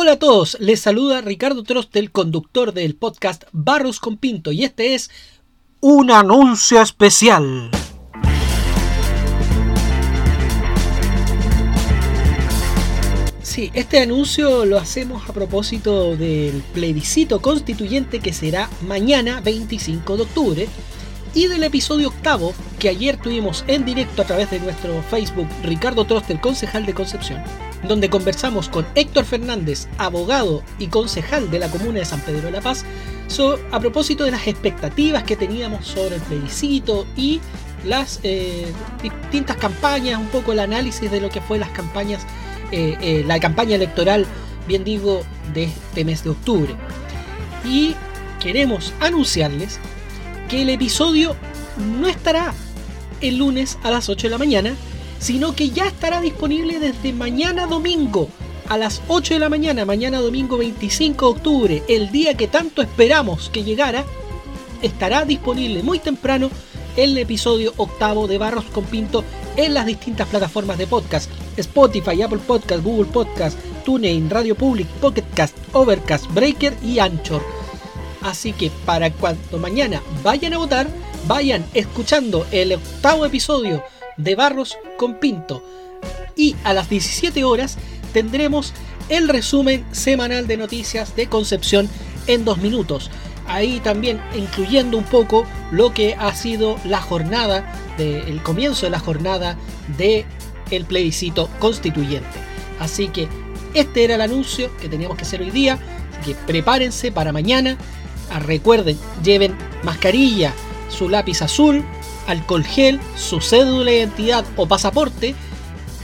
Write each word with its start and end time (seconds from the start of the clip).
Hola 0.00 0.12
a 0.12 0.18
todos, 0.20 0.56
les 0.60 0.78
saluda 0.78 1.22
Ricardo 1.22 1.64
Trostel, 1.64 2.12
conductor 2.12 2.72
del 2.72 2.94
podcast 2.94 3.42
Barros 3.50 3.98
con 3.98 4.16
Pinto, 4.16 4.52
y 4.52 4.62
este 4.62 4.94
es 4.94 5.10
un 5.80 6.12
anuncio 6.12 6.80
especial. 6.80 7.68
Sí, 13.42 13.72
este 13.74 13.98
anuncio 13.98 14.64
lo 14.66 14.78
hacemos 14.78 15.28
a 15.28 15.32
propósito 15.32 16.16
del 16.16 16.62
plebiscito 16.72 17.42
constituyente 17.42 18.20
que 18.20 18.32
será 18.32 18.70
mañana 18.86 19.40
25 19.40 20.16
de 20.16 20.22
octubre 20.22 20.68
y 21.38 21.46
del 21.46 21.62
episodio 21.62 22.08
octavo 22.08 22.52
que 22.80 22.88
ayer 22.88 23.16
tuvimos 23.16 23.62
en 23.68 23.84
directo 23.84 24.22
a 24.22 24.24
través 24.24 24.50
de 24.50 24.58
nuestro 24.58 25.00
Facebook 25.04 25.46
Ricardo 25.62 26.04
Trostel, 26.04 26.40
concejal 26.40 26.84
de 26.84 26.94
Concepción, 26.94 27.40
donde 27.86 28.10
conversamos 28.10 28.68
con 28.68 28.84
Héctor 28.96 29.24
Fernández, 29.24 29.86
abogado 29.98 30.64
y 30.80 30.88
concejal 30.88 31.48
de 31.48 31.60
la 31.60 31.68
comuna 31.68 32.00
de 32.00 32.06
San 32.06 32.20
Pedro 32.22 32.46
de 32.46 32.50
la 32.50 32.60
Paz, 32.60 32.84
a 33.70 33.78
propósito 33.78 34.24
de 34.24 34.32
las 34.32 34.48
expectativas 34.48 35.22
que 35.22 35.36
teníamos 35.36 35.86
sobre 35.86 36.16
el 36.16 36.22
plebiscito 36.22 37.06
y 37.16 37.40
las 37.84 38.18
eh, 38.24 38.66
distintas 39.00 39.58
campañas, 39.58 40.18
un 40.18 40.30
poco 40.30 40.50
el 40.50 40.58
análisis 40.58 41.08
de 41.08 41.20
lo 41.20 41.30
que 41.30 41.40
fue 41.40 41.60
las 41.60 41.70
campañas, 41.70 42.26
eh, 42.72 42.96
eh, 43.00 43.24
la 43.24 43.38
campaña 43.38 43.76
electoral, 43.76 44.26
bien 44.66 44.82
digo, 44.82 45.22
de 45.54 45.64
este 45.64 46.04
mes 46.04 46.24
de 46.24 46.30
octubre. 46.30 46.74
Y 47.64 47.94
queremos 48.40 48.92
anunciarles 48.98 49.78
que 50.48 50.62
el 50.62 50.70
episodio 50.70 51.36
no 52.00 52.08
estará 52.08 52.54
el 53.20 53.36
lunes 53.36 53.78
a 53.82 53.90
las 53.90 54.08
8 54.08 54.26
de 54.26 54.30
la 54.30 54.38
mañana, 54.38 54.74
sino 55.18 55.54
que 55.54 55.70
ya 55.70 55.86
estará 55.86 56.20
disponible 56.20 56.78
desde 56.80 57.12
mañana 57.12 57.66
domingo 57.66 58.28
a 58.68 58.78
las 58.78 59.02
8 59.08 59.34
de 59.34 59.40
la 59.40 59.48
mañana, 59.48 59.84
mañana 59.84 60.20
domingo 60.20 60.56
25 60.56 61.24
de 61.24 61.30
octubre, 61.30 61.82
el 61.88 62.10
día 62.10 62.34
que 62.34 62.48
tanto 62.48 62.82
esperamos 62.82 63.50
que 63.50 63.64
llegara, 63.64 64.04
estará 64.82 65.24
disponible 65.24 65.82
muy 65.82 65.98
temprano 65.98 66.50
el 66.96 67.16
episodio 67.18 67.72
octavo 67.76 68.26
de 68.26 68.38
Barros 68.38 68.64
con 68.64 68.84
Pinto 68.84 69.24
en 69.56 69.74
las 69.74 69.86
distintas 69.86 70.28
plataformas 70.28 70.78
de 70.78 70.86
podcast, 70.86 71.30
Spotify, 71.56 72.22
Apple 72.22 72.40
Podcast, 72.46 72.82
Google 72.82 73.10
Podcast, 73.10 73.58
TuneIn, 73.84 74.30
Radio 74.30 74.54
Public, 74.54 74.86
Pocket 75.00 75.24
Cast, 75.34 75.56
Overcast, 75.72 76.32
Breaker 76.32 76.74
y 76.82 76.98
Anchor. 76.98 77.57
Así 78.22 78.52
que 78.52 78.70
para 78.84 79.12
cuando 79.12 79.58
mañana 79.58 80.02
vayan 80.22 80.54
a 80.54 80.58
votar, 80.58 80.88
vayan 81.26 81.64
escuchando 81.74 82.46
el 82.50 82.72
octavo 82.72 83.24
episodio 83.24 83.82
de 84.16 84.34
Barros 84.34 84.76
con 84.96 85.14
Pinto. 85.14 85.62
Y 86.36 86.56
a 86.64 86.72
las 86.72 86.88
17 86.88 87.44
horas 87.44 87.78
tendremos 88.12 88.72
el 89.08 89.28
resumen 89.28 89.84
semanal 89.92 90.46
de 90.46 90.56
noticias 90.56 91.16
de 91.16 91.28
Concepción 91.28 91.88
en 92.26 92.44
dos 92.44 92.58
minutos. 92.58 93.10
Ahí 93.46 93.80
también 93.80 94.20
incluyendo 94.36 94.98
un 94.98 95.04
poco 95.04 95.46
lo 95.70 95.94
que 95.94 96.14
ha 96.14 96.34
sido 96.34 96.78
la 96.84 97.00
jornada, 97.00 97.72
de, 97.96 98.20
el 98.20 98.42
comienzo 98.42 98.86
de 98.86 98.90
la 98.90 98.98
jornada 98.98 99.56
de 99.96 100.26
el 100.70 100.84
plebiscito 100.84 101.48
constituyente. 101.58 102.28
Así 102.78 103.08
que 103.08 103.28
este 103.74 104.04
era 104.04 104.16
el 104.16 104.20
anuncio 104.20 104.70
que 104.78 104.88
teníamos 104.88 105.16
que 105.16 105.24
hacer 105.24 105.40
hoy 105.40 105.50
día. 105.50 105.78
Así 106.12 106.32
que 106.32 106.38
prepárense 106.46 107.10
para 107.10 107.32
mañana. 107.32 107.78
Ah, 108.30 108.40
recuerden, 108.40 108.98
lleven 109.22 109.56
mascarilla, 109.82 110.52
su 110.88 111.08
lápiz 111.08 111.42
azul, 111.42 111.84
alcohol 112.26 112.64
gel, 112.64 113.00
su 113.16 113.40
cédula 113.40 113.90
de 113.90 113.98
identidad 113.98 114.44
o 114.56 114.66
pasaporte 114.66 115.34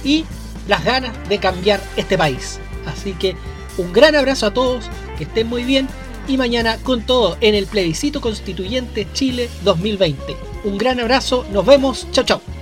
y 0.05 0.25
las 0.69 0.84
ganas 0.84 1.12
de 1.28 1.39
cambiar 1.39 1.80
este 1.97 2.17
país. 2.17 2.58
Así 2.86 3.12
que 3.12 3.36
un 3.77 3.92
gran 3.92 4.14
abrazo 4.14 4.47
a 4.47 4.55
todos, 4.55 4.86
que 5.19 5.25
estén 5.25 5.48
muy 5.48 5.64
bien 5.64 5.89
y 6.27 6.36
mañana 6.36 6.78
con 6.78 7.02
todo 7.02 7.36
en 7.41 7.55
el 7.55 7.67
plebiscito 7.67 8.20
constituyente 8.20 9.06
Chile 9.12 9.50
2020. 9.62 10.36
Un 10.64 10.78
gran 10.78 11.00
abrazo, 11.00 11.45
nos 11.52 11.67
vemos, 11.67 12.06
chao 12.12 12.24
chao. 12.24 12.54